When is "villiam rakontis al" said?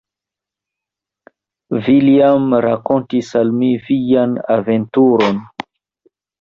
1.89-3.55